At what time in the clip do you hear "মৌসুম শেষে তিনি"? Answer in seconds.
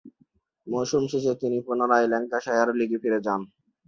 0.67-1.57